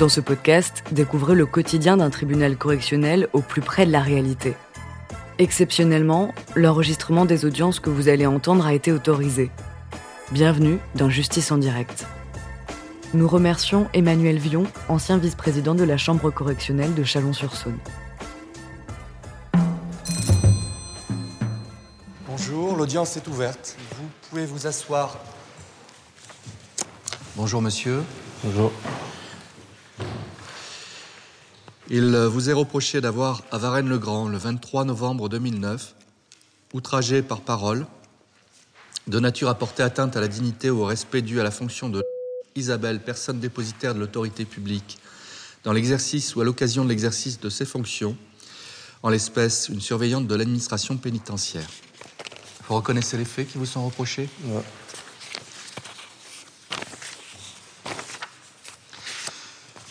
Dans 0.00 0.08
ce 0.08 0.22
podcast, 0.22 0.82
découvrez 0.92 1.34
le 1.34 1.44
quotidien 1.44 1.98
d'un 1.98 2.08
tribunal 2.08 2.56
correctionnel 2.56 3.28
au 3.34 3.42
plus 3.42 3.60
près 3.60 3.84
de 3.84 3.92
la 3.92 4.00
réalité. 4.00 4.54
Exceptionnellement, 5.36 6.32
l'enregistrement 6.56 7.26
des 7.26 7.44
audiences 7.44 7.80
que 7.80 7.90
vous 7.90 8.08
allez 8.08 8.24
entendre 8.24 8.64
a 8.64 8.72
été 8.72 8.92
autorisé. 8.92 9.50
Bienvenue 10.32 10.78
dans 10.94 11.10
Justice 11.10 11.52
en 11.52 11.58
direct. 11.58 12.06
Nous 13.12 13.28
remercions 13.28 13.90
Emmanuel 13.92 14.38
Vion, 14.38 14.64
ancien 14.88 15.18
vice-président 15.18 15.74
de 15.74 15.84
la 15.84 15.98
Chambre 15.98 16.30
correctionnelle 16.30 16.94
de 16.94 17.04
Chalon-sur-Saône. 17.04 17.76
Bonjour, 22.26 22.74
l'audience 22.74 23.18
est 23.18 23.28
ouverte. 23.28 23.76
Vous 23.98 24.08
pouvez 24.30 24.46
vous 24.46 24.66
asseoir. 24.66 25.18
Bonjour 27.36 27.60
monsieur. 27.60 28.02
Bonjour. 28.42 28.72
Il 31.92 32.16
vous 32.16 32.48
est 32.48 32.52
reproché 32.52 33.00
d'avoir, 33.00 33.42
à 33.50 33.58
Varennes-le-Grand, 33.58 34.28
le 34.28 34.38
23 34.38 34.84
novembre 34.84 35.28
2009, 35.28 35.96
outragé 36.72 37.20
par 37.20 37.40
parole, 37.40 37.84
de 39.08 39.18
nature 39.18 39.48
à 39.48 39.56
porter 39.56 39.82
atteinte 39.82 40.16
à 40.16 40.20
la 40.20 40.28
dignité 40.28 40.70
ou 40.70 40.82
au 40.82 40.84
respect 40.84 41.20
dû 41.20 41.40
à 41.40 41.42
la 41.42 41.50
fonction 41.50 41.88
de 41.88 42.04
Isabelle, 42.54 43.00
personne 43.00 43.40
dépositaire 43.40 43.92
de 43.92 43.98
l'autorité 43.98 44.44
publique, 44.44 44.98
dans 45.64 45.72
l'exercice 45.72 46.36
ou 46.36 46.40
à 46.40 46.44
l'occasion 46.44 46.84
de 46.84 46.90
l'exercice 46.90 47.40
de 47.40 47.48
ses 47.48 47.64
fonctions, 47.64 48.16
en 49.02 49.08
l'espèce 49.08 49.68
une 49.68 49.80
surveillante 49.80 50.28
de 50.28 50.34
l'administration 50.36 50.96
pénitentiaire. 50.96 51.68
Vous 52.68 52.76
reconnaissez 52.76 53.16
les 53.16 53.24
faits 53.24 53.50
qui 53.50 53.58
vous 53.58 53.66
sont 53.66 53.84
reprochés? 53.84 54.28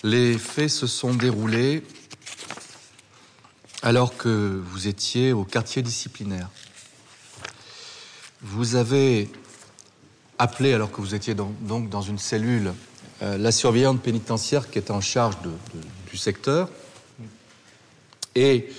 Les 0.03 0.37
faits 0.37 0.69
se 0.69 0.87
sont 0.87 1.13
déroulés 1.13 1.83
alors 3.81 4.15
que 4.17 4.61
vous 4.71 4.87
étiez 4.87 5.33
au 5.33 5.43
quartier 5.43 5.81
disciplinaire. 5.81 6.49
Vous 8.41 8.75
avez 8.75 9.29
appelé, 10.37 10.73
alors 10.73 10.91
que 10.91 11.01
vous 11.01 11.15
étiez 11.15 11.33
dans- 11.35 11.53
donc 11.61 11.89
dans 11.89 12.01
une 12.01 12.17
cellule, 12.17 12.73
euh, 13.21 13.37
la 13.37 13.51
surveillante 13.51 14.01
pénitentiaire 14.01 14.69
qui 14.69 14.79
était 14.79 14.91
en 14.91 15.01
charge 15.01 15.35
du 16.09 16.17
secteur. 16.17 16.69
Et 18.35 18.69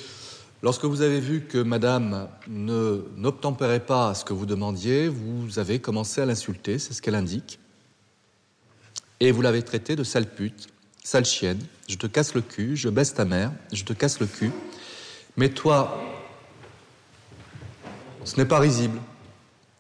lorsque 0.63 0.85
vous 0.87 1.03
avez 1.03 1.21
vu 1.21 1.43
que 1.43 1.59
madame 1.59 2.29
ne- 2.49 3.03
n'obtempérait 3.17 3.85
pas 3.85 4.11
à 4.11 4.15
ce 4.15 4.25
que 4.25 4.33
vous 4.33 4.47
demandiez, 4.47 5.09
vous 5.09 5.59
avez 5.59 5.81
commencé 5.81 6.23
à 6.23 6.27
l'insulter, 6.27 6.79
c'est 6.79 6.95
ce 6.95 7.03
qu'elle 7.03 7.15
indique. 7.15 7.59
Et 9.21 9.33
vous 9.33 9.43
l'avez 9.43 9.63
traité 9.63 9.97
de 9.97 10.05
sale 10.05 10.31
pute, 10.31 10.69
sale 11.03 11.25
chienne, 11.25 11.61
je 11.89 11.97
te 11.97 12.07
casse 12.07 12.35
le 12.35 12.41
cul, 12.41 12.77
je 12.77 12.89
baisse 12.89 13.15
ta 13.15 13.25
mère, 13.25 13.53
je 13.73 13.85
te 13.85 13.93
casse 13.93 14.21
le 14.21 14.27
cul. 14.27 14.53
Mais 15.37 15.49
toi, 15.49 16.01
ce 18.25 18.37
n'est 18.37 18.47
pas 18.47 18.59
risible. 18.59 18.99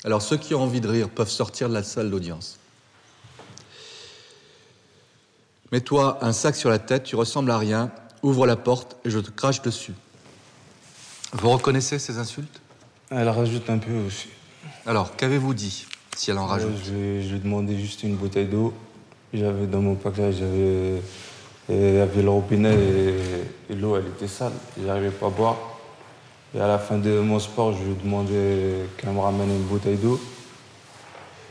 Alors 0.04 0.22
ceux 0.22 0.36
qui 0.36 0.54
ont 0.54 0.62
envie 0.62 0.80
de 0.80 0.88
rire 0.88 1.08
peuvent 1.08 1.30
sortir 1.30 1.68
de 1.68 1.74
la 1.74 1.82
salle 1.82 2.10
d'audience. 2.10 2.58
Mets-toi 5.72 6.18
un 6.24 6.32
sac 6.32 6.56
sur 6.56 6.70
la 6.70 6.78
tête, 6.78 7.04
tu 7.04 7.16
ressembles 7.16 7.50
à 7.50 7.58
rien, 7.58 7.92
ouvre 8.22 8.46
la 8.46 8.56
porte 8.56 8.96
et 9.04 9.10
je 9.10 9.18
te 9.18 9.30
crache 9.30 9.62
dessus. 9.62 9.94
Vous 11.32 11.50
reconnaissez 11.50 11.98
ces 11.98 12.18
insultes? 12.18 12.60
Elle 13.10 13.28
rajoute 13.28 13.70
un 13.70 13.78
peu 13.78 13.92
aussi. 14.06 14.28
Alors, 14.86 15.14
qu'avez-vous 15.16 15.54
dit 15.54 15.86
si 16.16 16.30
elle 16.30 16.38
en 16.38 16.46
rajoute? 16.46 16.70
Ouais, 16.70 17.20
je, 17.22 17.22
je 17.22 17.28
lui 17.28 17.36
ai 17.36 17.38
demandé 17.38 17.78
juste 17.78 18.02
une 18.02 18.16
bouteille 18.16 18.46
d'eau. 18.46 18.74
J'avais 19.32 19.66
dans 19.66 19.80
mon 19.80 19.94
paquet, 19.94 20.32
j'avais 20.32 21.00
y 21.68 22.00
avait 22.00 22.22
le 22.22 22.30
robinet 22.30 22.74
et, 22.74 23.72
et 23.72 23.76
l'eau, 23.76 23.96
elle 23.96 24.08
était 24.08 24.26
sale. 24.26 24.52
J'arrivais 24.84 25.10
pas 25.10 25.26
à 25.26 25.30
boire. 25.30 25.56
Et 26.52 26.60
à 26.60 26.66
la 26.66 26.78
fin 26.80 26.98
de 26.98 27.20
mon 27.20 27.38
sport, 27.38 27.72
je 27.72 27.84
lui 27.84 27.92
ai 27.92 27.94
demandé 28.02 28.86
qu'elle 28.96 29.10
me 29.10 29.20
ramène 29.20 29.50
une 29.50 29.62
bouteille 29.62 29.98
d'eau. 29.98 30.20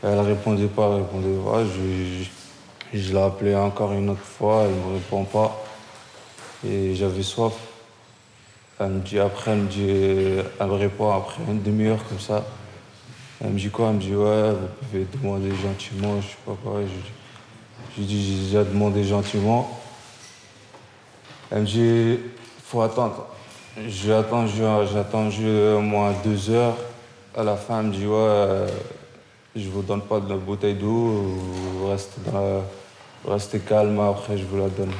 Elle 0.02 0.20
répondait 0.20 0.66
pas, 0.66 0.90
elle 0.90 1.02
répondait 1.02 1.42
pas. 1.42 1.64
Je, 1.64 2.24
je, 2.92 2.98
je 2.98 3.12
l'ai 3.14 3.22
appelée 3.22 3.54
encore 3.54 3.92
une 3.92 4.10
autre 4.10 4.20
fois, 4.20 4.64
elle 4.64 4.74
me 4.74 4.94
répond 4.96 5.24
pas. 5.24 5.64
Et 6.66 6.94
j'avais 6.94 7.22
soif. 7.22 7.54
Elle 8.78 8.90
me 8.90 9.00
dit 9.00 9.18
après, 9.18 9.52
elle 9.52 9.58
me 9.58 9.68
dit, 9.68 9.88
elle 9.88 10.66
me 10.66 10.74
répond 10.74 11.12
après 11.12 11.40
une 11.48 11.62
demi-heure 11.62 12.06
comme 12.06 12.20
ça. 12.20 12.44
Elle 13.42 13.52
me 13.52 13.58
dit 13.58 13.70
quoi? 13.70 13.88
Elle 13.88 13.94
me 13.94 14.00
dit 14.00 14.14
ouais, 14.14 14.50
vous 14.50 14.68
pouvez 14.82 15.06
demander 15.14 15.50
gentiment, 15.56 16.20
je 16.20 16.26
sais 16.26 16.36
pas 16.44 16.56
quoi. 16.62 16.80
Je 17.94 18.00
lui 18.00 18.06
dis 18.06 18.24
j'ai 18.24 18.44
déjà 18.44 18.64
demandé 18.64 19.04
gentiment. 19.04 19.80
Elle 21.50 21.62
me 21.62 21.66
dit 21.66 22.18
faut 22.64 22.82
attendre. 22.82 23.26
J'ai 23.88 24.12
attendu, 24.12 24.62
j'ai 24.92 24.98
attendu 24.98 25.48
au 25.48 25.80
moins 25.80 26.12
deux 26.24 26.50
heures. 26.50 26.76
À 27.36 27.42
la 27.42 27.56
fin, 27.56 27.80
elle 27.80 27.86
me 27.86 27.92
dit 27.92 28.06
ouais, 28.06 28.14
euh, 28.14 28.68
je 29.56 29.68
vous 29.68 29.82
donne 29.82 30.02
pas 30.02 30.20
de 30.20 30.34
bouteille 30.34 30.74
d'eau, 30.74 31.38
restez, 33.26 33.60
calme, 33.60 34.00
après 34.00 34.38
je 34.38 34.44
vous 34.44 34.58
la 34.58 34.68
donne. 34.68 34.92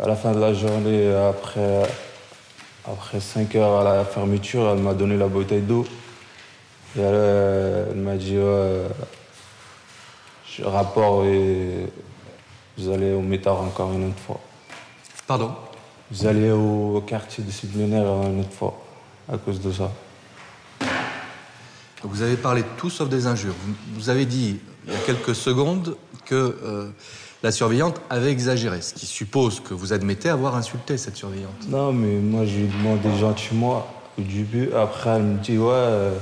À 0.00 0.06
la 0.06 0.16
fin 0.16 0.32
de 0.32 0.40
la 0.40 0.54
journée, 0.54 1.12
après, 1.14 1.82
après 2.84 3.20
5 3.20 3.54
heures 3.56 3.80
à 3.80 3.84
la 3.84 4.04
fermeture, 4.04 4.70
elle 4.70 4.78
m'a 4.78 4.94
donné 4.94 5.16
la 5.16 5.26
bouteille 5.26 5.62
d'eau. 5.62 5.84
Et 6.96 7.00
elle, 7.00 7.88
elle 7.90 7.96
m'a 7.96 8.14
dit, 8.14 8.36
rapport 10.62 11.24
et 11.24 11.86
vous 12.76 12.90
allez 12.90 13.12
au 13.12 13.22
métard 13.22 13.60
encore 13.60 13.92
une 13.92 14.08
autre 14.08 14.20
fois. 14.26 14.40
Pardon? 15.26 15.52
Vous 16.10 16.26
allez 16.26 16.50
au 16.50 17.02
quartier 17.06 17.44
disciplinaire 17.44 18.06
une 18.26 18.40
autre 18.40 18.52
fois 18.52 18.80
à 19.30 19.36
cause 19.36 19.60
de 19.60 19.72
ça. 19.72 19.90
Vous 22.02 22.22
avez 22.22 22.36
parlé 22.36 22.62
de 22.62 22.68
tout 22.76 22.90
sauf 22.90 23.08
des 23.08 23.26
injures. 23.26 23.54
Vous, 23.64 23.74
vous 23.94 24.08
avez 24.08 24.24
dit 24.24 24.60
il 24.86 24.92
y 24.92 24.96
a 24.96 25.00
quelques 25.00 25.34
secondes 25.34 25.96
que 26.24 26.56
euh, 26.62 26.90
la 27.42 27.52
surveillante 27.52 28.00
avait 28.10 28.30
exagéré, 28.30 28.80
ce 28.80 28.94
qui 28.94 29.06
suppose 29.06 29.60
que 29.60 29.74
vous 29.74 29.92
admettez 29.92 30.28
avoir 30.28 30.56
insulté 30.56 30.96
cette 30.96 31.16
surveillante. 31.16 31.68
Non, 31.68 31.92
mais 31.92 32.16
moi, 32.16 32.44
je 32.46 32.56
lui 32.56 32.64
ai 32.64 32.68
demandé 32.68 33.08
gentiment 33.18 33.86
au 34.18 34.22
début. 34.22 34.72
Après, 34.72 35.10
elle 35.10 35.22
me 35.22 35.38
dit, 35.38 35.58
ouais, 35.58 35.70
euh, 35.72 36.14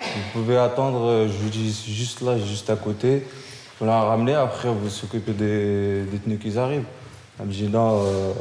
vous 0.00 0.40
pouvez 0.40 0.56
attendre. 0.56 1.04
euh, 1.06 1.28
Je 1.28 1.42
lui 1.42 1.50
dis, 1.50 1.84
juste 1.88 2.20
là, 2.22 2.38
juste 2.38 2.70
à 2.70 2.76
côté. 2.76 3.24
Vous 3.78 3.86
la 3.86 4.02
ramener, 4.02 4.34
après, 4.34 4.68
vous 4.68 4.88
s'occupez 4.88 5.32
des 5.32 6.02
détenus 6.02 6.38
qui 6.40 6.58
arrivent. 6.58 6.84
Elle 7.38 7.46
me 7.46 7.52
dit, 7.52 7.68
non, 7.68 8.02
euh, 8.04 8.32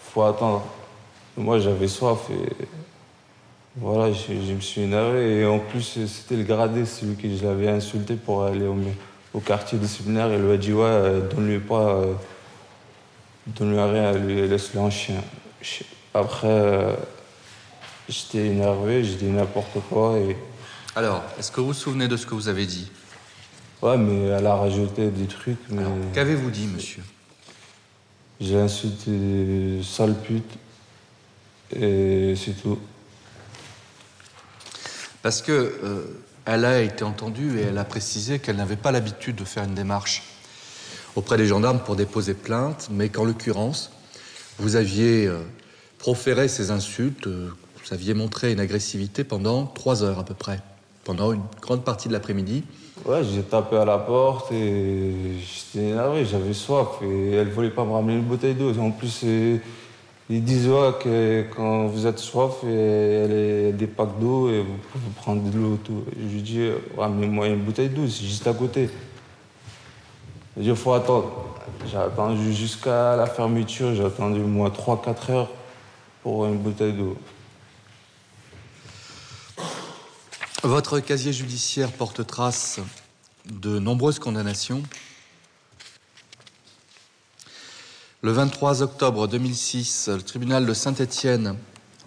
faut 0.00 0.22
attendre. 0.22 0.64
Moi, 1.36 1.58
j'avais 1.58 1.88
soif 1.88 2.30
et 2.30 2.66
voilà, 3.78 4.10
je, 4.10 4.32
me 4.54 4.60
suis 4.60 4.80
énervé. 4.82 5.40
Et 5.40 5.46
en 5.46 5.58
plus, 5.58 5.98
c'était 6.06 6.36
le 6.36 6.44
gradé, 6.44 6.86
celui 6.86 7.14
que 7.16 7.28
je 7.34 7.44
l'avais 7.44 7.68
insulté 7.68 8.14
pour 8.14 8.44
aller 8.44 8.66
au, 9.34 9.40
quartier 9.40 9.76
disciplinaire. 9.76 10.32
Il 10.32 10.40
lui 10.40 10.52
a 10.52 10.56
dit, 10.56 10.72
ouais, 10.72 10.84
euh, 10.84 11.20
donne-lui 11.28 11.58
pas. 11.58 11.88
euh, 11.96 12.14
Donne-lui 13.48 13.78
rien, 13.80 14.12
laisse-le 14.12 14.80
en 14.80 14.90
chien. 14.90 15.20
Chi- 15.62 15.84
Après, 16.14 16.96
j'étais 18.08 18.46
énervé, 18.46 19.04
j'ai 19.04 19.16
dit 19.16 19.26
n'importe 19.26 19.78
quoi. 19.90 20.16
Et... 20.18 20.36
Alors, 20.96 21.22
est-ce 21.38 21.52
que 21.52 21.60
vous 21.60 21.68
vous 21.68 21.74
souvenez 21.74 22.08
de 22.08 22.16
ce 22.16 22.24
que 22.24 22.34
vous 22.34 22.48
avez 22.48 22.64
dit? 22.64 22.90
Ouais, 23.82 23.98
mais 23.98 24.28
elle 24.28 24.46
a 24.46 24.54
rajouté 24.54 25.10
des 25.10 25.26
trucs, 25.26 25.58
mais 25.68 25.82
Alors, 25.82 25.92
Qu'avez-vous 26.14 26.50
dit, 26.50 26.66
monsieur? 26.66 27.02
J'ai 28.40 28.58
insulté 28.58 29.82
sale 29.82 30.14
pute. 30.14 30.50
Et 31.74 32.34
c'est 32.34 32.62
tout. 32.62 32.78
Parce 35.20 35.42
que 35.42 35.52
euh, 35.52 36.18
elle 36.46 36.64
a 36.64 36.80
été 36.80 37.04
entendue 37.04 37.58
et 37.58 37.64
elle 37.64 37.78
a 37.78 37.84
précisé 37.84 38.38
qu'elle 38.38 38.56
n'avait 38.56 38.76
pas 38.76 38.90
l'habitude 38.90 39.36
de 39.36 39.44
faire 39.44 39.64
une 39.64 39.74
démarche 39.74 40.22
auprès 41.14 41.36
des 41.36 41.46
gendarmes 41.46 41.80
pour 41.80 41.96
déposer 41.96 42.32
plainte, 42.32 42.88
mais 42.90 43.10
qu'en 43.10 43.24
l'occurrence, 43.24 43.90
vous 44.58 44.76
aviez 44.76 45.26
euh, 45.26 45.42
proféré 45.98 46.48
ces 46.48 46.70
insultes, 46.70 47.26
euh, 47.26 47.50
vous 47.84 47.92
aviez 47.92 48.14
montré 48.14 48.50
une 48.52 48.60
agressivité 48.60 49.24
pendant 49.24 49.66
trois 49.66 50.02
heures 50.02 50.18
à 50.18 50.24
peu 50.24 50.34
près, 50.34 50.60
pendant 51.06 51.32
une 51.32 51.42
grande 51.62 51.84
partie 51.84 52.08
de 52.08 52.12
l'après-midi. 52.12 52.64
Ouais, 53.04 53.22
j'ai 53.22 53.42
tapé 53.42 53.76
à 53.76 53.84
la 53.84 53.96
porte 53.96 54.50
et 54.50 55.12
j'étais 55.38 55.86
énervé, 55.86 56.24
j'avais 56.24 56.52
soif 56.52 56.88
et 57.02 57.34
elle 57.34 57.48
voulait 57.48 57.70
pas 57.70 57.84
me 57.84 57.92
ramener 57.92 58.14
une 58.14 58.24
bouteille 58.24 58.54
d'eau. 58.54 58.76
En 58.80 58.90
plus, 58.90 59.24
ils 60.28 60.42
disent 60.44 60.68
que 61.00 61.44
quand 61.54 61.86
vous 61.86 62.06
êtes 62.08 62.18
soif, 62.18 62.64
et 62.64 62.72
elle 62.74 63.32
est 63.32 63.72
des 63.72 63.86
packs 63.86 64.18
d'eau 64.18 64.50
et 64.50 64.60
vous 64.60 64.76
pouvez 64.90 65.04
prendre 65.14 65.48
de 65.48 65.56
l'eau. 65.56 65.78
Tout. 65.84 66.02
Je 66.18 66.34
lui 66.34 66.42
dis, 66.42 66.68
ramenez-moi 66.98 67.46
une 67.46 67.60
bouteille 67.60 67.88
d'eau, 67.88 68.08
c'est 68.08 68.24
juste 68.24 68.46
à 68.48 68.52
côté. 68.52 68.90
Il 70.58 70.66
il 70.66 70.74
faut 70.74 70.92
attendre. 70.92 71.30
J'ai 71.88 71.98
attendu 71.98 72.52
jusqu'à 72.52 73.14
la 73.14 73.26
fermeture, 73.26 73.94
j'ai 73.94 74.04
attendu 74.04 74.40
au 74.40 74.46
moins 74.46 74.70
3-4 74.70 75.30
heures 75.30 75.50
pour 76.24 76.46
une 76.46 76.56
bouteille 76.56 76.94
d'eau. 76.94 77.16
Votre 80.66 80.98
casier 80.98 81.32
judiciaire 81.32 81.92
porte 81.92 82.26
trace 82.26 82.80
de 83.44 83.78
nombreuses 83.78 84.18
condamnations. 84.18 84.82
Le 88.20 88.32
23 88.32 88.82
octobre 88.82 89.28
2006, 89.28 90.08
le 90.08 90.22
tribunal 90.22 90.66
de 90.66 90.74
Saint-Étienne 90.74 91.56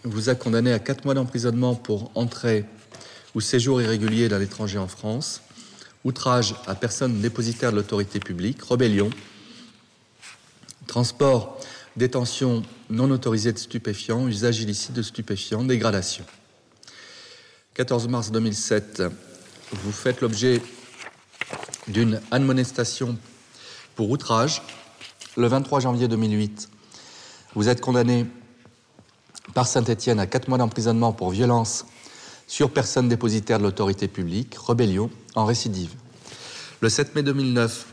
vous 0.04 0.28
a 0.28 0.36
condamné 0.36 0.74
à 0.74 0.80
4 0.80 1.06
mois 1.06 1.14
d'emprisonnement 1.14 1.74
pour 1.74 2.12
entrée 2.16 2.66
ou 3.34 3.40
séjour 3.40 3.82
irrégulier 3.82 4.28
d'un 4.28 4.42
étranger 4.42 4.78
en 4.78 4.90
France, 4.90 5.42
outrage 6.04 6.54
à 6.68 6.76
personne 6.76 7.22
dépositaire 7.22 7.72
de 7.72 7.78
l'autorité 7.78 8.20
publique, 8.20 8.62
rébellion, 8.64 9.10
transport, 10.86 11.62
détention 11.96 12.64
non 12.90 13.10
autorisée 13.10 13.54
de 13.54 13.58
stupéfiants, 13.58 14.28
usage 14.28 14.60
illicite 14.60 14.92
de 14.92 15.02
stupéfiants, 15.02 15.64
dégradation. 15.64 16.26
14 17.80 18.10
mars 18.10 18.32
2007, 18.32 19.04
vous 19.72 19.92
faites 19.94 20.20
l'objet 20.20 20.62
d'une 21.88 22.20
admonestation 22.30 23.18
pour 23.96 24.10
outrage, 24.10 24.62
le 25.38 25.48
23 25.48 25.80
janvier 25.80 26.10
2008, 26.10 26.68
vous 27.56 27.70
êtes 27.70 27.80
condamné 27.80 28.26
par 29.54 29.66
Saint-Étienne 29.66 30.20
à 30.20 30.28
quatre 30.28 30.50
mois 30.50 30.58
d'emprisonnement 30.58 31.14
pour 31.14 31.30
violence 31.30 31.86
sur 32.48 32.70
personne 32.70 33.08
dépositaire 33.08 33.60
de 33.60 33.64
l'autorité 33.64 34.10
publique, 34.10 34.58
rébellion, 34.58 35.10
en 35.36 35.46
récidive. 35.46 35.94
Le 36.82 36.90
7 36.90 37.16
mai 37.16 37.24
2009, 37.24 37.86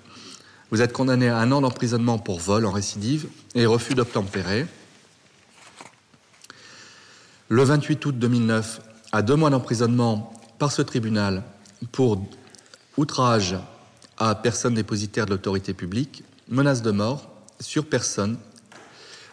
vous 0.73 0.83
êtes 0.83 0.93
condamné 0.93 1.29
à 1.29 1.39
un 1.39 1.53
an 1.53 1.61
d'emprisonnement 1.61 2.19
pour 2.19 2.41
vol 2.41 2.67
en 2.67 2.73
récidive 2.73 3.29
et 3.55 3.67
refus 3.67 3.95
d'obtempérer. 3.95 4.67
Le 7.49 7.63
28 7.63 8.05
août 8.07 8.19
2009, 8.19 8.81
à 9.17 9.23
deux 9.23 9.35
mois 9.35 9.49
d'emprisonnement 9.49 10.31
par 10.59 10.71
ce 10.71 10.83
tribunal 10.83 11.43
pour 11.91 12.23
outrage 12.99 13.57
à 14.19 14.35
personne 14.35 14.75
dépositaire 14.75 15.25
de 15.25 15.31
l'autorité 15.31 15.73
publique, 15.73 16.23
menace 16.49 16.83
de 16.83 16.91
mort 16.91 17.31
sur 17.59 17.87
personne 17.87 18.37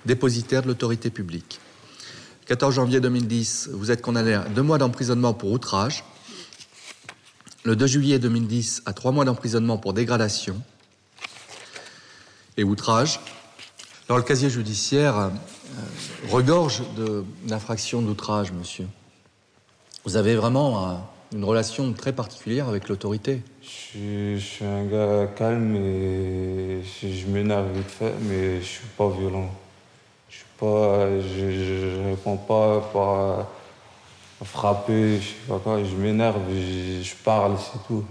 dépositaire 0.06 0.62
de 0.62 0.68
l'autorité 0.68 1.10
publique. 1.10 1.60
14 2.46 2.76
janvier 2.76 3.02
2010, 3.02 3.72
vous 3.74 3.92
êtes 3.92 4.02
condamné 4.02 4.36
à 4.36 4.46
deux 4.46 4.62
mois 4.62 4.78
d'emprisonnement 4.78 5.34
pour 5.34 5.52
outrage. 5.52 6.06
Le 7.66 7.76
2 7.76 7.86
juillet 7.86 8.20
2010, 8.20 8.84
à 8.86 8.94
trois 8.94 9.12
mois 9.12 9.26
d'emprisonnement 9.26 9.78
pour 9.78 9.92
dégradation 9.92 10.62
et 12.56 12.64
outrage. 12.64 13.20
Alors 14.08 14.18
le 14.18 14.24
casier 14.24 14.50
judiciaire 14.50 15.18
euh, 15.18 15.30
regorge 16.30 16.84
d'infractions 17.46 18.02
d'outrage, 18.02 18.54
monsieur. 18.54 18.88
Vous 20.06 20.18
avez 20.18 20.36
vraiment 20.36 20.90
euh, 20.90 20.94
une 21.34 21.46
relation 21.46 21.94
très 21.94 22.12
particulière 22.12 22.68
avec 22.68 22.90
l'autorité. 22.90 23.42
Je, 23.62 24.38
suis 24.38 24.66
un 24.66 24.84
gars 24.86 25.28
calme 25.28 25.78
et 25.78 26.82
je, 27.02 27.26
m'énerve 27.28 27.72
vite 27.74 27.90
fait, 27.90 28.14
mais 28.24 28.60
je 28.60 28.66
suis 28.66 28.88
pas 28.98 29.08
violent. 29.10 29.50
Je 30.30 30.36
suis 30.36 30.46
pas, 30.60 31.08
je, 31.22 32.10
réponds 32.10 32.36
pas 32.36 32.82
par 32.92 33.48
frapper, 34.46 35.22
je 35.22 35.28
sais 35.28 35.36
pas 35.48 35.60
quoi. 35.60 35.82
Je 35.82 35.96
m'énerve, 35.96 36.42
je, 36.50 37.16
parle, 37.24 37.56
c'est 37.58 37.88
tout. 37.88 38.04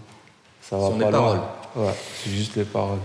Ça 0.62 0.79
va 0.79 0.89
pas 0.93 1.05
les 1.05 1.11
paroles. 1.11 1.41
Ouais, 1.77 1.94
c'est 2.25 2.31
juste 2.31 2.56
les 2.56 2.65
paroles. 2.65 3.00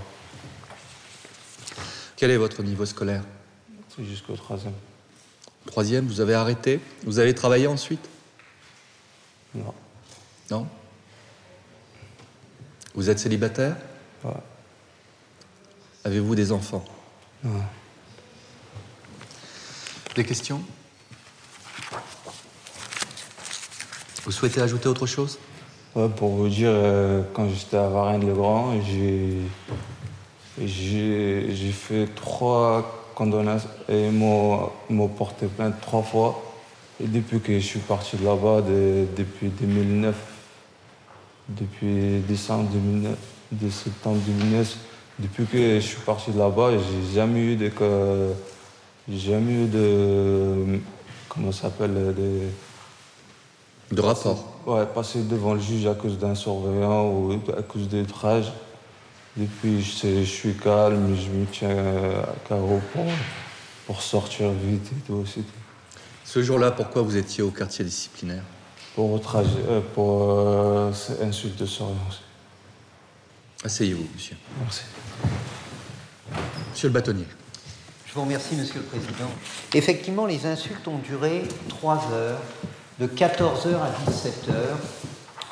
Quel 2.16 2.32
est 2.32 2.38
votre 2.38 2.64
niveau 2.64 2.86
scolaire? 2.86 3.24
C'est 3.94 4.06
jusqu'au 4.06 4.36
troisième. 4.38 4.74
Troisième, 5.66 6.08
vous 6.08 6.22
avez 6.22 6.36
arrêté? 6.36 6.80
Vous 7.04 7.20
avez 7.20 7.36
travaillé 7.36 7.68
ensuite? 7.68 8.08
Non. 9.58 9.74
Non 10.52 10.68
Vous 12.96 13.10
êtes 13.10 13.20
célibataire 13.20 13.76
Ouais. 14.24 14.32
Avez-vous 16.04 16.36
des 16.36 16.52
enfants 16.52 16.84
Ouais. 17.44 17.52
Des 20.16 20.24
questions? 20.24 20.62
Vous 24.26 24.32
souhaitez 24.32 24.62
ajouter 24.62 24.90
autre 24.90 25.06
chose? 25.06 25.38
Ouais, 25.96 26.10
pour 26.10 26.30
vous 26.30 26.50
dire, 26.50 26.70
euh, 26.72 27.24
quand 27.34 27.50
j'étais 27.50 27.78
à 27.78 27.88
Varennes-le-Grand, 27.88 28.82
j'ai, 28.82 29.38
j'ai, 30.66 31.72
fait 31.72 32.08
trois 32.16 33.12
condamnations 33.16 33.70
et 33.90 34.08
ils 34.08 34.12
m'ont 34.12 35.08
porté 35.08 35.48
plainte 35.48 35.80
trois 35.82 36.04
fois. 36.04 36.47
Et 37.00 37.08
depuis 37.08 37.40
que 37.40 37.54
je 37.54 37.66
suis 37.66 37.80
parti 37.80 38.18
de 38.18 38.26
là-bas, 38.26 38.62
depuis 38.62 39.50
2009, 39.50 40.16
depuis 41.50 42.20
décembre 42.28 42.70
2009, 42.72 43.16
de 43.52 43.70
septembre 43.70 44.18
2009, 44.26 44.78
depuis 45.20 45.46
que 45.46 45.76
je 45.76 45.86
suis 45.86 46.02
parti 46.02 46.32
de 46.32 46.40
là-bas, 46.40 46.72
j'ai 46.72 47.16
jamais 47.16 47.40
eu 47.40 47.56
de. 47.56 47.72
J'ai 49.10 49.32
jamais 49.32 49.64
eu 49.64 49.68
de. 49.68 50.80
Comment 51.30 51.52
ça 51.52 51.64
s'appelle 51.64 52.14
De 53.92 54.02
rapport 54.02 54.54
Ouais, 54.66 54.86
passer 54.86 55.22
devant 55.22 55.54
le 55.54 55.60
juge 55.60 55.86
à 55.86 55.94
cause 55.94 56.18
d'un 56.18 56.36
surveillant 56.36 57.10
ou 57.10 57.40
à 57.58 57.62
cause 57.62 57.88
d'étrage. 57.88 58.52
Depuis, 59.38 59.84
je, 59.84 60.24
suis 60.24 60.56
calme, 60.56 61.16
je 61.16 61.30
me 61.30 61.46
tiens 61.46 61.70
à 61.70 62.50
carreau 62.50 62.82
pour, 62.92 63.06
pour 63.86 64.02
sortir 64.02 64.50
vite 64.50 64.92
et 64.92 65.02
tout. 65.06 65.24
Ce 66.28 66.44
jour-là, 66.44 66.72
pourquoi 66.72 67.04
vous 67.04 67.16
étiez 67.16 67.42
au 67.42 67.52
quartier 67.52 67.86
disciplinaire 67.86 68.44
pour 68.96 69.08
votre 69.08 69.38
euh, 69.38 69.80
pour 69.96 70.30
euh, 70.30 70.92
insulte 71.22 71.58
de 71.58 71.66
surveillance. 71.66 72.22
Asseyez-vous, 73.64 74.06
monsieur. 74.14 74.36
Merci. 74.60 74.82
Monsieur 76.74 76.90
le 76.90 76.94
bâtonnier. 76.94 77.24
Je 78.06 78.14
vous 78.14 78.24
remercie, 78.24 78.56
monsieur 78.56 78.82
le 78.82 78.86
président. 78.86 79.30
Effectivement, 79.74 80.26
les 80.26 80.46
insultes 80.46 80.86
ont 80.90 80.98
duré 80.98 81.44
trois 81.70 82.06
heures, 82.12 82.42
de 83.00 83.08
14 83.08 83.68
heures 83.68 83.84
à 83.84 84.12
17 84.12 84.50
heures, 84.50 84.80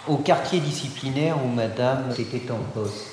au 0.09 0.17
quartier 0.17 0.59
disciplinaire 0.59 1.37
où 1.41 1.47
madame 1.47 2.11
était 2.19 2.51
en 2.51 2.59
poste. 2.73 3.11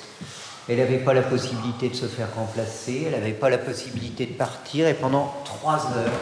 Elle 0.67 0.79
n'avait 0.79 0.97
pas 0.97 1.13
la 1.13 1.23
possibilité 1.23 1.87
de 1.87 1.95
se 1.95 2.07
faire 2.07 2.27
remplacer, 2.35 3.03
elle 3.05 3.13
n'avait 3.13 3.31
pas 3.31 3.49
la 3.49 3.57
possibilité 3.57 4.25
de 4.25 4.33
partir, 4.33 4.85
et 4.85 4.93
pendant 4.95 5.33
trois 5.45 5.77
heures, 5.95 6.19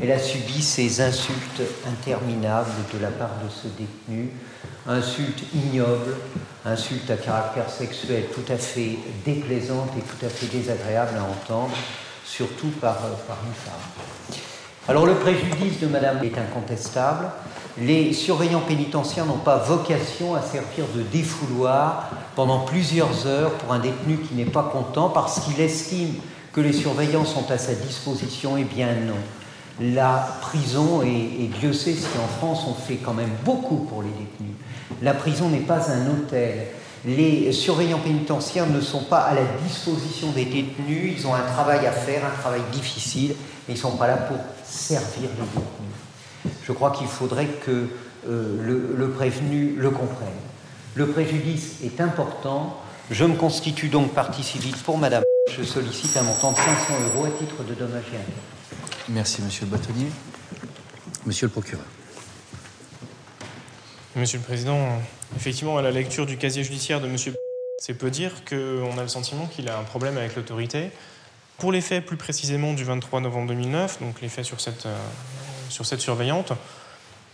elle 0.00 0.12
a 0.12 0.18
subi 0.18 0.62
ces 0.62 1.00
insultes 1.00 1.62
interminables 1.86 2.70
de 2.94 2.98
la 2.98 3.10
part 3.10 3.32
de 3.44 3.50
ce 3.50 3.68
détenu, 3.68 4.30
insultes 4.86 5.44
ignobles, 5.54 6.16
insultes 6.64 7.10
à 7.10 7.16
caractère 7.16 7.68
sexuel 7.68 8.24
tout 8.34 8.50
à 8.50 8.56
fait 8.56 8.98
déplaisantes 9.24 9.90
et 9.98 10.00
tout 10.00 10.24
à 10.24 10.28
fait 10.28 10.46
désagréables 10.46 11.18
à 11.18 11.24
entendre, 11.24 11.74
surtout 12.24 12.70
par, 12.80 12.96
par 12.96 13.38
une 13.46 13.54
femme. 13.54 14.40
Alors 14.88 15.06
le 15.06 15.14
préjudice 15.14 15.78
de 15.80 15.86
Madame 15.86 16.24
est 16.24 16.38
incontestable. 16.38 17.26
Les 17.78 18.12
surveillants 18.12 18.60
pénitentiaires 18.60 19.26
n'ont 19.26 19.38
pas 19.38 19.58
vocation 19.58 20.34
à 20.34 20.42
servir 20.42 20.86
de 20.94 21.02
défouloir 21.02 22.10
pendant 22.34 22.60
plusieurs 22.60 23.26
heures 23.26 23.52
pour 23.52 23.72
un 23.72 23.78
détenu 23.78 24.18
qui 24.18 24.34
n'est 24.34 24.44
pas 24.44 24.64
content 24.64 25.10
parce 25.10 25.40
qu'il 25.40 25.60
estime 25.60 26.14
que 26.52 26.60
les 26.60 26.72
surveillants 26.72 27.24
sont 27.24 27.50
à 27.50 27.58
sa 27.58 27.74
disposition. 27.74 28.56
Eh 28.56 28.64
bien 28.64 28.88
non 29.06 29.14
la 29.80 30.38
prison, 30.40 31.02
et, 31.02 31.48
Dieu 31.60 31.72
sait 31.72 31.94
si 31.94 32.06
en 32.22 32.28
France 32.38 32.64
on 32.68 32.74
fait 32.74 32.96
quand 32.96 33.14
même 33.14 33.30
beaucoup 33.44 33.78
pour 33.78 34.02
les 34.02 34.10
détenus, 34.10 34.56
la 35.00 35.14
prison 35.14 35.48
n'est 35.48 35.58
pas 35.58 35.90
un 35.90 36.06
hôtel. 36.10 36.66
Les 37.04 37.50
surveillants 37.52 37.98
pénitentiaires 37.98 38.68
ne 38.68 38.80
sont 38.80 39.04
pas 39.04 39.20
à 39.20 39.34
la 39.34 39.42
disposition 39.66 40.30
des 40.30 40.44
détenus, 40.44 41.14
ils 41.18 41.26
ont 41.26 41.34
un 41.34 41.42
travail 41.42 41.86
à 41.86 41.92
faire, 41.92 42.22
un 42.24 42.40
travail 42.40 42.60
difficile, 42.70 43.32
et 43.32 43.36
ils 43.70 43.74
ne 43.74 43.78
sont 43.78 43.96
pas 43.96 44.06
là 44.06 44.16
pour 44.16 44.36
servir 44.64 45.30
les 45.30 45.46
détenus. 45.46 45.92
Je 46.64 46.72
crois 46.72 46.92
qu'il 46.92 47.08
faudrait 47.08 47.46
que 47.46 47.88
euh, 48.28 48.94
le, 48.96 49.10
prévenu 49.10 49.74
le 49.76 49.90
comprenne. 49.90 50.28
Le 50.94 51.08
préjudice 51.08 51.78
est 51.82 52.00
important. 52.00 52.78
Je 53.10 53.24
me 53.24 53.34
constitue 53.34 53.88
donc 53.88 54.12
partie 54.12 54.44
civile 54.44 54.76
pour 54.84 54.96
Madame. 54.96 55.24
Je 55.50 55.64
sollicite 55.64 56.16
un 56.16 56.22
montant 56.22 56.52
de 56.52 56.56
500 56.56 56.94
euros 57.14 57.24
à 57.24 57.30
titre 57.30 57.64
de 57.64 57.74
dommage 57.74 58.04
et 58.12 58.16
intérêt. 58.16 58.61
Merci, 59.08 59.42
monsieur 59.42 59.64
le 59.64 59.70
bâtonnier. 59.70 60.06
Monsieur 61.26 61.46
le 61.46 61.52
procureur. 61.52 61.84
Monsieur 64.14 64.38
le 64.38 64.44
Président, 64.44 64.78
effectivement, 65.36 65.78
à 65.78 65.82
la 65.82 65.90
lecture 65.90 66.26
du 66.26 66.36
casier 66.36 66.62
judiciaire 66.62 67.00
de 67.00 67.08
monsieur 67.08 67.34
c'est 67.78 67.94
peu 67.94 68.10
dire 68.10 68.44
qu'on 68.44 68.96
a 68.96 69.02
le 69.02 69.08
sentiment 69.08 69.46
qu'il 69.46 69.68
a 69.68 69.76
un 69.76 69.82
problème 69.82 70.16
avec 70.16 70.36
l'autorité. 70.36 70.90
Pour 71.58 71.72
les 71.72 71.80
faits 71.80 72.06
plus 72.06 72.16
précisément 72.16 72.74
du 72.74 72.84
23 72.84 73.20
novembre 73.20 73.48
2009, 73.48 74.00
donc 74.00 74.20
les 74.20 74.28
faits 74.28 74.44
sur 74.44 74.60
cette, 74.60 74.86
euh, 74.86 74.96
surveillante, 75.68 76.52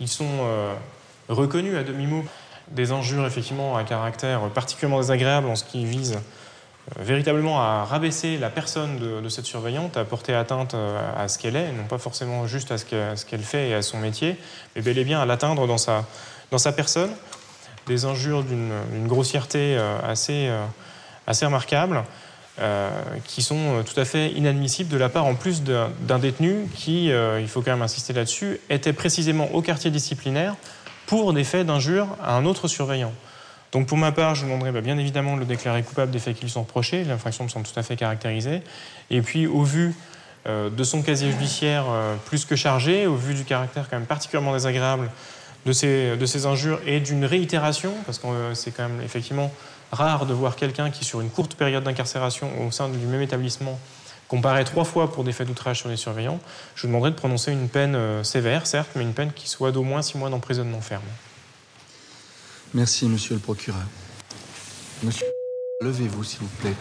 ils 0.00 0.08
sont 0.08 0.24
euh, 0.24 0.74
reconnus 1.28 1.76
à 1.76 1.82
demi-mot 1.82 2.24
des 2.70 2.92
injures 2.92 3.26
effectivement 3.26 3.76
à 3.76 3.84
caractère 3.84 4.48
particulièrement 4.48 5.00
désagréable 5.00 5.48
en 5.48 5.54
ce 5.54 5.64
qui 5.64 5.84
vise 5.84 6.18
véritablement 6.98 7.60
à 7.60 7.84
rabaisser 7.84 8.38
la 8.38 8.50
personne 8.50 8.98
de, 8.98 9.28
cette 9.28 9.46
surveillante, 9.46 9.96
à 9.96 10.04
porter 10.04 10.34
atteinte 10.34 10.74
euh, 10.74 10.98
à 11.16 11.28
ce 11.28 11.38
qu'elle 11.38 11.56
est, 11.56 11.72
non 11.72 11.84
pas 11.84 11.98
forcément 11.98 12.46
juste 12.46 12.72
à 12.72 12.78
ce 12.78 12.84
qu'elle 13.24 13.42
fait 13.42 13.70
et 13.70 13.74
à 13.74 13.82
son 13.82 13.98
métier, 13.98 14.36
mais 14.74 14.82
bel 14.82 14.98
et 14.98 15.04
bien 15.04 15.20
à 15.20 15.26
l'atteindre 15.26 15.66
dans 15.66 15.78
sa, 15.78 16.72
personne. 16.72 17.10
Des 17.86 18.04
injures 18.04 18.42
d'une 18.42 19.06
grossièreté 19.06 19.76
euh, 19.76 19.98
assez, 20.02 20.50
assez 21.26 21.46
remarquable. 21.46 22.04
euh, 22.60 22.90
qui 23.24 23.40
sont 23.40 23.54
euh, 23.78 23.82
tout 23.84 23.98
à 24.00 24.04
fait 24.04 24.32
inadmissibles 24.32 24.90
de 24.90 24.96
la 24.96 25.08
part 25.08 25.26
en 25.26 25.36
plus 25.36 25.62
d'un 25.62 26.18
détenu 26.18 26.66
qui, 26.74 27.12
euh, 27.12 27.40
il 27.40 27.46
faut 27.46 27.62
quand 27.62 27.70
même 27.70 27.82
insister 27.82 28.12
là-dessus, 28.12 28.58
était 28.68 28.92
précisément 28.92 29.48
au 29.54 29.62
quartier 29.62 29.92
disciplinaire 29.92 30.56
pour 31.06 31.32
des 31.32 31.44
faits 31.44 31.68
d'injure 31.68 32.08
à 32.20 32.34
un 32.34 32.44
autre 32.46 32.66
surveillant. 32.66 33.12
Donc 33.72 33.86
pour 33.86 33.98
ma 33.98 34.12
part, 34.12 34.34
je 34.34 34.44
demanderai 34.44 34.72
bah, 34.72 34.80
bien 34.80 34.98
évidemment 34.98 35.34
de 35.34 35.40
le 35.40 35.46
déclarer 35.46 35.82
coupable 35.82 36.10
des 36.10 36.18
faits 36.18 36.36
qui 36.36 36.42
lui 36.42 36.50
sont 36.50 36.62
reprochés, 36.62 37.04
l'infraction 37.04 37.44
me 37.44 37.48
semble 37.48 37.66
tout 37.66 37.78
à 37.78 37.82
fait 37.82 37.96
caractérisée, 37.96 38.62
et 39.10 39.22
puis 39.22 39.46
au 39.46 39.62
vu 39.62 39.94
de 40.46 40.82
son 40.84 41.02
casier 41.02 41.30
judiciaire 41.30 41.84
plus 42.24 42.46
que 42.46 42.56
chargé, 42.56 43.06
au 43.06 43.16
vu 43.16 43.34
du 43.34 43.44
caractère 43.44 43.90
quand 43.90 43.96
même 43.96 44.06
particulièrement 44.06 44.54
désagréable 44.54 45.10
de 45.66 45.72
ces, 46.26 46.46
injures 46.46 46.80
et 46.86 47.00
d'une 47.00 47.24
réitération, 47.24 47.92
parce 48.06 48.18
que 48.18 48.26
c'est 48.54 48.70
quand 48.70 48.88
même 48.88 49.00
effectivement 49.02 49.52
rare 49.92 50.26
de 50.26 50.34
voir 50.34 50.56
quelqu'un 50.56 50.90
qui, 50.90 51.04
sur 51.04 51.20
une 51.20 51.30
courte 51.30 51.54
période 51.54 51.84
d'incarcération 51.84 52.50
au 52.66 52.70
sein 52.70 52.88
du 52.88 52.98
même 53.06 53.22
établissement, 53.22 53.78
comparaît 54.28 54.64
trois 54.64 54.84
fois 54.84 55.10
pour 55.10 55.24
des 55.24 55.32
faits 55.32 55.46
d'outrage 55.46 55.78
sur 55.78 55.88
les 55.88 55.96
surveillants, 55.96 56.38
je 56.74 56.82
vous 56.82 56.88
demanderai 56.88 57.10
de 57.10 57.16
prononcer 57.16 57.50
une 57.50 57.68
peine 57.68 57.94
euh, 57.94 58.22
sévère, 58.22 58.66
certes, 58.66 58.90
mais 58.94 59.02
une 59.02 59.14
peine 59.14 59.32
qui 59.32 59.48
soit 59.48 59.72
d'au 59.72 59.82
moins 59.82 60.02
six 60.02 60.18
mois 60.18 60.28
d'emprisonnement 60.28 60.82
ferme. 60.82 61.02
Merci, 62.74 63.06
monsieur 63.06 63.34
le 63.34 63.40
procureur. 63.40 63.80
Monsieur, 65.02 65.26
levez-vous, 65.80 66.22
s'il 66.22 66.40
vous 66.40 66.48
plaît. 66.60 66.74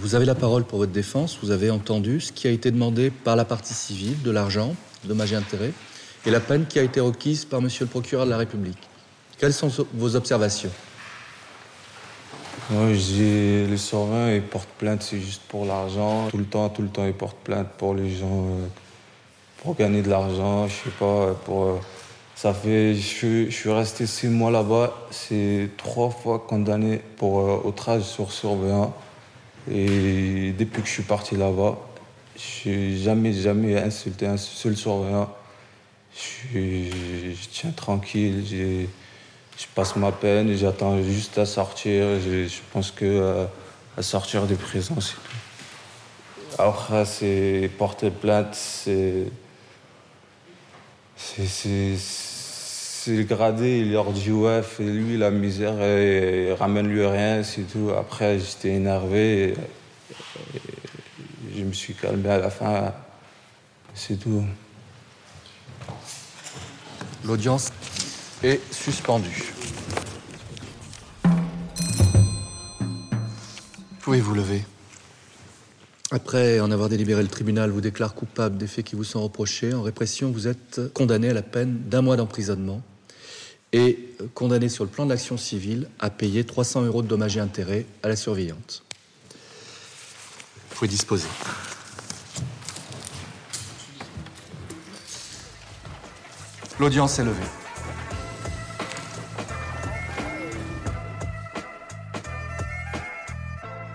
vous 0.00 0.14
avez 0.16 0.24
la 0.24 0.34
parole 0.34 0.64
pour 0.64 0.78
votre 0.78 0.90
défense. 0.90 1.38
Vous 1.42 1.52
avez 1.52 1.70
entendu 1.70 2.20
ce 2.20 2.32
qui 2.32 2.48
a 2.48 2.50
été 2.50 2.72
demandé 2.72 3.10
par 3.10 3.36
la 3.36 3.44
partie 3.44 3.74
civile, 3.74 4.20
de 4.22 4.32
l'argent, 4.32 4.74
dommages 5.04 5.32
et 5.32 5.36
intérêts, 5.36 5.72
et 6.26 6.30
la 6.30 6.40
peine 6.40 6.66
qui 6.66 6.80
a 6.80 6.82
été 6.82 6.98
requise 6.98 7.44
par 7.44 7.62
monsieur 7.62 7.84
le 7.84 7.90
procureur 7.90 8.26
de 8.26 8.30
la 8.30 8.38
République. 8.38 8.88
Quelles 9.38 9.54
sont 9.54 9.70
vos 9.94 10.16
observations? 10.16 10.72
Oui, 12.72 12.98
j'ai 12.98 13.66
les 13.68 13.76
surveillants, 13.76 14.34
ils 14.34 14.42
portent 14.42 14.68
plainte, 14.76 15.02
c'est 15.02 15.20
juste 15.20 15.42
pour 15.48 15.64
l'argent. 15.64 16.28
Tout 16.30 16.38
le 16.38 16.44
temps, 16.44 16.68
tout 16.68 16.82
le 16.82 16.88
temps, 16.88 17.06
ils 17.06 17.14
portent 17.14 17.38
plainte 17.44 17.68
pour 17.78 17.94
les 17.94 18.10
gens, 18.14 18.44
euh, 18.44 18.66
pour 19.58 19.76
gagner 19.76 20.02
de 20.02 20.10
l'argent, 20.10 20.66
je 20.66 20.74
sais 20.74 20.96
pas, 20.98 21.34
pour. 21.44 21.64
Euh, 21.64 21.78
ça 22.40 22.54
fait, 22.54 22.94
je, 22.94 23.50
suis 23.50 23.70
resté 23.70 24.06
six 24.06 24.28
mois 24.28 24.50
là-bas, 24.50 24.94
c'est 25.10 25.68
trois 25.76 26.08
fois 26.08 26.38
condamné 26.38 27.02
pour 27.18 27.40
euh, 27.40 27.60
outrage 27.64 28.04
sur 28.04 28.32
surveillant. 28.32 28.94
Et 29.70 30.52
depuis 30.52 30.80
que 30.80 30.88
je 30.88 30.92
suis 30.92 31.02
parti 31.02 31.36
là-bas, 31.36 31.76
je 32.38 32.70
n'ai 32.70 32.96
jamais, 32.96 33.34
jamais 33.34 33.78
insulté 33.78 34.26
un 34.26 34.38
seul 34.38 34.74
surveillant. 34.74 35.30
Je, 36.14 36.60
je 37.34 37.48
tiens 37.52 37.72
tranquille, 37.72 38.42
je 38.50 39.66
passe 39.74 39.94
ma 39.96 40.10
peine, 40.10 40.56
j'attends 40.56 41.02
juste 41.02 41.36
à 41.36 41.44
sortir. 41.44 42.06
Je, 42.20 42.48
pense 42.72 42.90
que 42.90 43.04
euh, 43.04 43.44
à 43.98 44.02
sortir 44.02 44.46
de 44.46 44.54
prison, 44.54 44.98
c'est 44.98 45.12
tout. 45.12 46.56
Après, 46.58 47.04
c'est 47.04 47.70
porter 47.76 48.10
plainte, 48.10 48.54
c'est. 48.54 49.26
C'est 51.22 51.98
gradé, 53.08 53.80
il 53.80 53.92
leur 53.92 54.12
dit 54.12 54.30
ouais, 54.30 54.62
fais-lui 54.62 55.16
la 55.16 55.30
misère 55.30 55.80
et, 55.82 56.52
ramène-lui 56.52 57.06
rien, 57.06 57.42
c'est 57.42 57.62
tout. 57.62 57.90
Après, 57.98 58.38
j'étais 58.38 58.70
énervé. 58.70 59.54
je 61.56 61.64
me 61.64 61.72
suis 61.72 61.94
calmé 61.94 62.28
à 62.28 62.38
la 62.38 62.50
fin. 62.50 62.92
C'est 63.94 64.16
tout. 64.16 64.44
L'audience 67.24 67.70
est 68.42 68.60
suspendu. 68.72 69.52
Pouvez-vous 74.00 74.34
lever? 74.34 74.64
Après 76.12 76.58
en 76.58 76.70
avoir 76.70 76.88
délibéré, 76.88 77.22
le 77.22 77.28
tribunal 77.28 77.70
vous 77.70 77.80
déclare 77.80 78.14
coupable 78.14 78.56
des 78.56 78.66
faits 78.66 78.84
qui 78.84 78.96
vous 78.96 79.04
sont 79.04 79.22
reprochés. 79.22 79.74
En 79.74 79.82
répression, 79.82 80.30
vous 80.30 80.48
êtes 80.48 80.92
condamné 80.92 81.28
à 81.28 81.34
la 81.34 81.42
peine 81.42 81.82
d'un 81.86 82.02
mois 82.02 82.16
d'emprisonnement 82.16 82.82
et 83.72 83.98
condamné 84.34 84.68
sur 84.68 84.84
le 84.84 84.90
plan 84.90 85.04
de 85.04 85.10
l'action 85.10 85.36
civile 85.36 85.88
à 85.98 86.10
payer 86.10 86.44
300 86.44 86.82
euros 86.82 87.02
de 87.02 87.08
dommages 87.08 87.36
et 87.36 87.40
intérêts 87.40 87.86
à 88.02 88.08
la 88.08 88.16
surveillante. 88.16 88.82
Vous 90.70 90.76
pouvez 90.76 90.88
disposer. 90.88 91.28
L'audience 96.78 97.18
est 97.18 97.24
levée. 97.24 97.44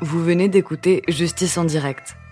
Vous 0.01 0.23
venez 0.23 0.49
d'écouter 0.49 1.01
Justice 1.07 1.57
en 1.57 1.63
direct. 1.63 2.15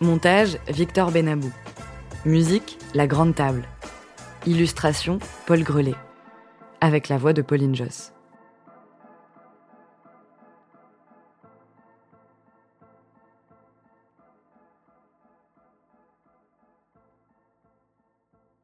Montage, 0.00 0.58
Victor 0.68 1.10
Benabou. 1.10 1.50
Musique, 2.26 2.78
La 2.92 3.06
Grande 3.06 3.34
Table. 3.34 3.62
Illustration, 4.46 5.18
Paul 5.46 5.62
Grelet. 5.62 5.94
Avec 6.82 7.08
la 7.08 7.16
voix 7.16 7.32
de 7.32 7.40
Pauline 7.40 7.74
Joss. 7.74 8.12